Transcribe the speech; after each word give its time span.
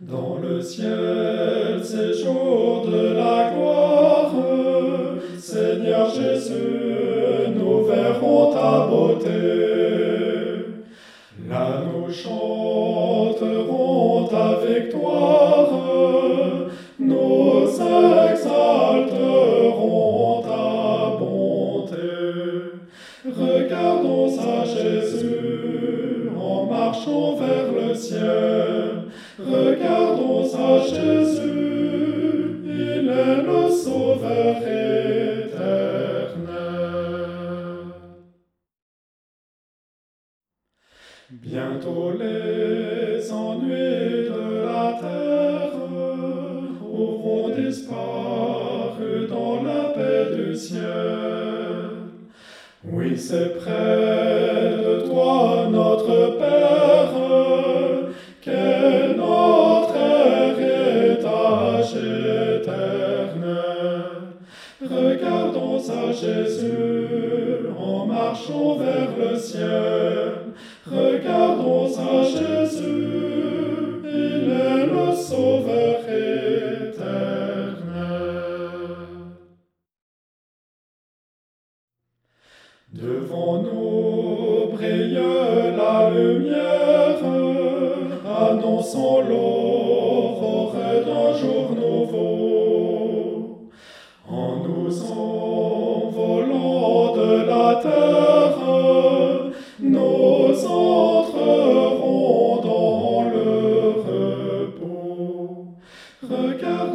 Dans 0.00 0.38
le 0.42 0.62
ciel, 0.62 1.84
séjour 1.84 2.86
de 2.90 3.12
la 3.16 3.52
gloire, 3.52 4.32
Seigneur 5.38 6.08
Jésus, 6.08 7.52
nous 7.54 7.84
verrons 7.84 8.50
ta 8.50 8.86
beauté. 8.86 9.28
Là 11.50 11.82
nous 11.84 12.10
chanterons 12.10 13.18
ta 14.28 14.60
victoire, 14.66 15.39
Bientôt 41.32 42.12
les 42.18 43.32
ennuis 43.32 44.28
de 44.28 44.64
la 44.64 44.98
terre 45.00 45.74
auront 46.82 47.50
disparu 47.54 49.26
dans 49.28 49.62
la 49.62 49.90
paix 49.94 50.36
du 50.36 50.56
ciel. 50.56 50.82
Oui, 52.84 53.16
c'est 53.16 53.56
près 53.58 54.76
de 54.76 55.06
toi, 55.08 55.49
À 65.78 66.12
Jésus 66.12 67.68
en 67.78 68.04
marchant 68.04 68.76
vers 68.76 69.16
le 69.16 69.38
ciel. 69.38 70.52
Regardons 70.84 71.86
à 71.86 72.22
Jésus, 72.24 74.02
il 74.04 74.50
est 74.50 74.86
le 74.86 75.14
Sauveur 75.14 76.00
éternel. 76.00 76.90
Devant 82.92 83.62
nous 83.62 84.76
brille 84.76 85.18
la 85.76 86.10
lumière, 86.10 87.24
annonçant 88.26 89.20
l'aurore 89.22 89.49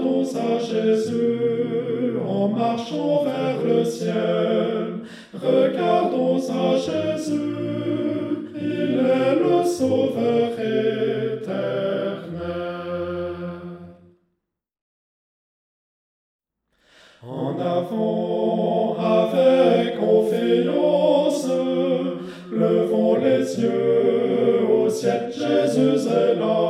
À 0.05 0.59
Jésus 0.59 2.17
en 2.27 2.47
marchant 2.49 3.23
vers 3.23 3.61
le 3.63 3.83
ciel. 3.83 4.99
Regardons 5.33 6.37
à 6.37 6.77
Jésus, 6.77 8.51
il 8.55 8.99
est 8.99 9.35
le 9.35 9.63
Sauveur 9.63 10.51
éternel. 10.59 11.45
En 17.27 17.59
avant 17.59 18.97
avec 18.99 19.99
confiance, 19.99 21.47
levons 22.51 23.15
les 23.15 23.59
yeux 23.59 24.67
au 24.69 24.89
ciel, 24.89 25.31
Jésus 25.31 26.07
est 26.09 26.35
là. 26.35 26.64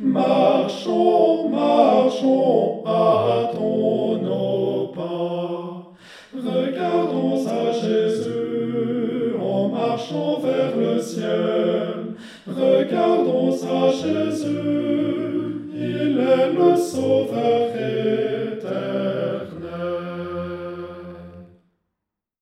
Marchons, 0.00 1.48
marchons, 1.50 2.82
hâtons 2.86 4.18
nos 4.22 4.88
pas. 4.94 5.92
Regardons 6.34 7.46
à 7.46 7.72
Jésus 7.72 9.34
en 9.40 9.68
marchant 9.68 10.38
vers 10.40 10.76
le 10.76 11.00
ciel. 11.00 12.14
Regardons 12.46 13.52
à 13.52 13.90
Jésus, 13.90 15.70
il 15.74 16.18
est 16.18 16.52
le 16.52 16.76
Sauveur 16.76 17.68